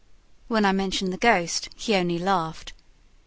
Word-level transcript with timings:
When 0.47 0.65
I 0.65 0.71
mentioned 0.71 1.13
the 1.13 1.17
ghost, 1.17 1.69
he 1.75 1.93
only 1.93 2.17
laughed. 2.17 2.73